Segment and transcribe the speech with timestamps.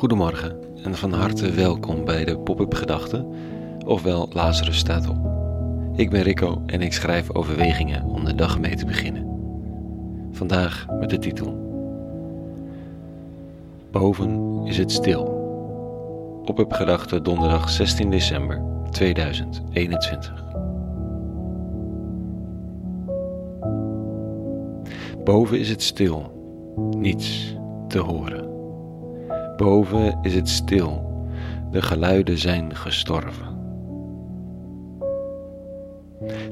[0.00, 3.26] Goedemorgen en van harte welkom bij de Pop-up Gedachten,
[3.86, 5.16] ofwel Lazarus staat op.
[5.96, 9.26] Ik ben Rico en ik schrijf overwegingen om de dag mee te beginnen.
[10.32, 11.52] Vandaag met de titel
[13.90, 15.24] Boven is het stil.
[16.44, 20.44] Pop-up Gedachten donderdag 16 december 2021.
[25.24, 26.32] Boven is het stil,
[26.96, 27.56] niets
[27.88, 28.49] te horen.
[29.60, 31.22] Boven is het stil,
[31.70, 33.58] de geluiden zijn gestorven.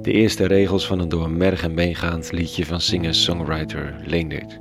[0.03, 4.61] De eerste regels van een door merg en been liedje van singer-songwriter Leendert.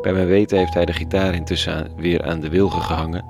[0.00, 3.24] Bij mijn weten heeft hij de gitaar intussen weer aan de wilgen gehangen,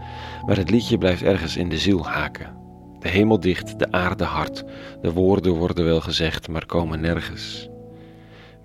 [0.47, 2.57] maar het liedje blijft ergens in de ziel haken.
[2.99, 4.65] De hemel dicht, de aarde hard,
[5.03, 7.69] de woorden worden wel gezegd, maar komen nergens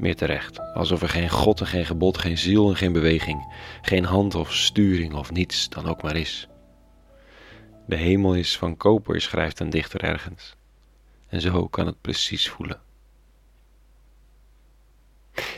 [0.01, 0.59] meer terecht.
[0.73, 4.53] Alsof er geen God en geen gebod, geen ziel en geen beweging, geen hand of
[4.53, 6.47] sturing of niets dan ook maar is.
[7.87, 10.55] De hemel is van koper, schrijft een dichter ergens.
[11.27, 12.79] En zo kan het precies voelen.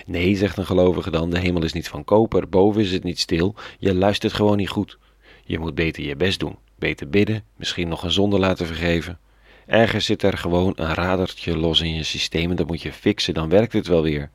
[0.05, 3.19] Nee, zegt een gelovige dan, de hemel is niet van koper, boven is het niet
[3.19, 4.97] stil, je luistert gewoon niet goed.
[5.45, 9.19] Je moet beter je best doen, beter bidden, misschien nog een zonde laten vergeven.
[9.65, 13.33] Ergens zit er gewoon een radertje los in je systeem en dat moet je fixen,
[13.33, 14.29] dan werkt het wel weer.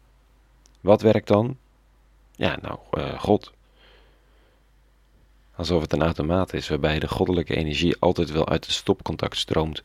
[0.80, 1.56] Wat werkt dan?
[2.36, 3.52] Ja, nou, uh, God.
[5.54, 9.82] Alsof het een automaat is waarbij de goddelijke energie altijd wel uit het stopcontact stroomt,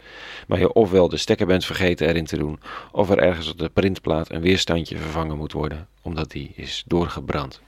[0.48, 2.60] maar je ofwel de stekker bent vergeten erin te doen,
[2.92, 7.62] of er ergens op de printplaat een weerstandje vervangen moet worden, omdat die is doorgebrand.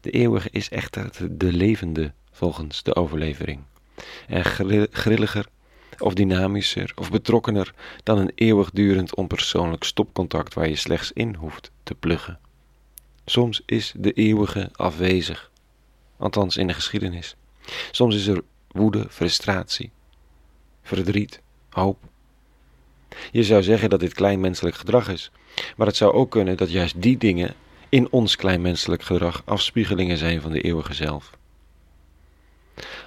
[0.00, 3.60] De eeuwige is echter de levende volgens de overlevering
[4.26, 4.44] en
[4.90, 5.46] grilliger
[5.98, 11.94] of dynamischer of betrokkener dan een eeuwigdurend onpersoonlijk stopcontact waar je slechts in hoeft te
[11.94, 12.38] pluggen.
[13.24, 15.50] Soms is de eeuwige afwezig,
[16.16, 17.36] althans in de geschiedenis.
[17.90, 19.90] Soms is er woede, frustratie,
[20.82, 21.40] verdriet,
[21.70, 21.98] hoop.
[23.30, 25.30] Je zou zeggen dat dit kleinmenselijk gedrag is,
[25.76, 27.54] maar het zou ook kunnen dat juist die dingen
[27.88, 31.30] in ons kleinmenselijk gedrag afspiegelingen zijn van de eeuwige zelf.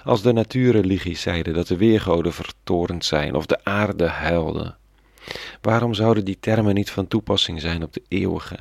[0.04, 4.74] Als de natuurreligies zeiden dat de weergoden vertorend zijn of de aarde huilde,
[5.60, 8.58] waarom zouden die termen niet van toepassing zijn op de eeuwige,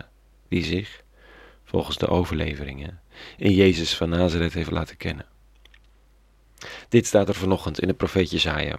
[0.47, 1.03] die zich,
[1.63, 2.99] volgens de overleveringen,
[3.37, 5.25] in Jezus van Nazareth heeft laten kennen?
[6.89, 8.75] Dit staat er vanochtend in de profeet Jezaja.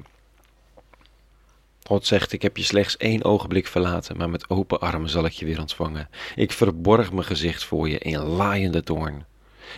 [1.83, 5.33] God zegt, ik heb je slechts één ogenblik verlaten, maar met open armen zal ik
[5.33, 6.09] je weer ontvangen.
[6.35, 9.25] Ik verborg mijn gezicht voor je in laaiende toorn.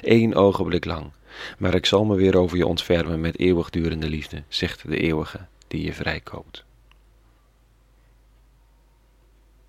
[0.01, 1.11] Eén ogenblik lang,
[1.59, 5.85] maar ik zal me weer over je ontfermen met eeuwigdurende liefde, zegt de eeuwige die
[5.85, 6.65] je vrijkoopt.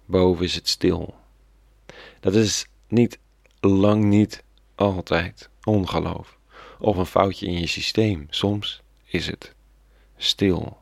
[0.06, 1.16] Boven is het stil.
[2.20, 3.20] Dat is niet
[3.60, 4.44] lang niet
[4.76, 6.38] altijd ongeloof
[6.80, 8.28] of een foutje in je systeem.
[8.30, 9.54] Soms is het
[10.18, 10.78] stil.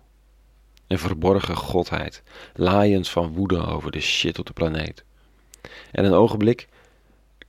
[0.87, 2.23] Een verborgen godheid,
[2.53, 5.03] laaiend van woede over de shit op de planeet.
[5.91, 6.67] En een ogenblik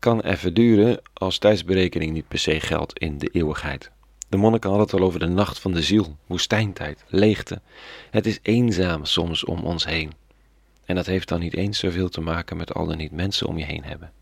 [0.00, 3.90] kan even duren als tijdsberekening niet per se geldt in de eeuwigheid.
[4.28, 7.60] De monniken hadden het al over de nacht van de ziel, woestijntijd, leegte.
[8.10, 10.12] Het is eenzaam soms om ons heen.
[10.84, 13.58] En dat heeft dan niet eens zoveel te maken met al de niet mensen om
[13.58, 14.12] je heen hebben.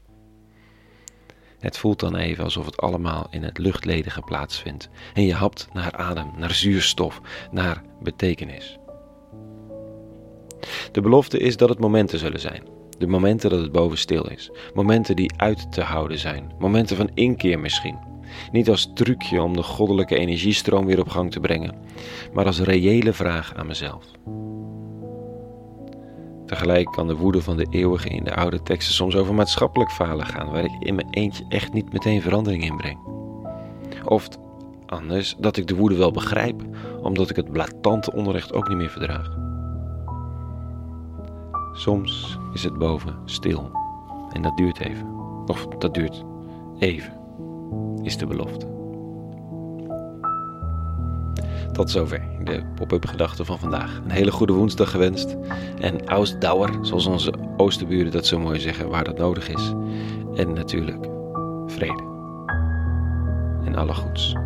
[1.59, 5.93] Het voelt dan even alsof het allemaal in het luchtledige plaatsvindt en je hapt naar
[5.93, 8.79] adem, naar zuurstof, naar betekenis.
[10.93, 14.51] De belofte is dat het momenten zullen zijn de momenten dat het boven stil is.
[14.75, 16.53] Momenten die uit te houden zijn.
[16.59, 17.99] Momenten van inkeer misschien.
[18.53, 21.75] Niet als trucje om de goddelijke energiestroom weer op gang te brengen,
[22.33, 24.05] maar als reële vraag aan mezelf.
[26.47, 30.27] Tegelijk kan de woede van de eeuwige in de oude teksten soms over maatschappelijk falen
[30.27, 32.99] gaan, waar ik in mijn eentje echt niet meteen verandering in breng.
[34.05, 34.29] Of
[34.87, 36.63] anders dat ik de woede wel begrijp,
[37.03, 39.48] omdat ik het blatante onrecht ook niet meer verdraag.
[41.73, 43.71] Soms is het boven stil
[44.33, 45.07] en dat duurt even.
[45.47, 46.25] Of dat duurt
[46.79, 47.13] even,
[48.03, 48.77] is de belofte.
[51.73, 54.01] Tot zover de pop-up gedachten van vandaag.
[54.05, 55.37] Een hele goede woensdag gewenst.
[55.81, 59.73] En Ausdauer, zoals onze oosterburen dat zo mooi zeggen, waar dat nodig is.
[60.35, 61.09] En natuurlijk
[61.67, 62.03] vrede.
[63.65, 64.37] En alle goeds.